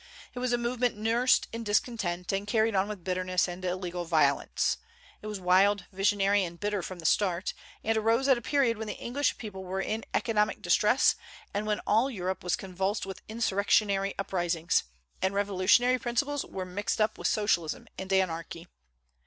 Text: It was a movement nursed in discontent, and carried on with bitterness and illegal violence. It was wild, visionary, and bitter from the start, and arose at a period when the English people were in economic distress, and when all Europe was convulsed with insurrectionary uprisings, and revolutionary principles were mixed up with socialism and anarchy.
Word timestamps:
It 0.33 0.39
was 0.39 0.51
a 0.51 0.57
movement 0.57 0.97
nursed 0.97 1.47
in 1.53 1.63
discontent, 1.63 2.33
and 2.33 2.47
carried 2.47 2.73
on 2.73 2.87
with 2.87 3.03
bitterness 3.03 3.47
and 3.47 3.63
illegal 3.63 4.03
violence. 4.03 4.77
It 5.21 5.27
was 5.27 5.39
wild, 5.39 5.85
visionary, 5.91 6.43
and 6.43 6.59
bitter 6.59 6.81
from 6.81 6.97
the 6.97 7.05
start, 7.05 7.53
and 7.83 7.95
arose 7.95 8.27
at 8.27 8.35
a 8.35 8.41
period 8.41 8.79
when 8.79 8.87
the 8.87 8.95
English 8.97 9.37
people 9.37 9.63
were 9.63 9.79
in 9.79 10.03
economic 10.15 10.59
distress, 10.63 11.13
and 11.53 11.67
when 11.67 11.81
all 11.81 12.09
Europe 12.09 12.43
was 12.43 12.55
convulsed 12.55 13.05
with 13.05 13.21
insurrectionary 13.29 14.15
uprisings, 14.17 14.85
and 15.21 15.35
revolutionary 15.35 15.99
principles 15.99 16.43
were 16.45 16.65
mixed 16.65 16.99
up 16.99 17.19
with 17.19 17.27
socialism 17.27 17.87
and 17.99 18.11
anarchy. 18.11 18.65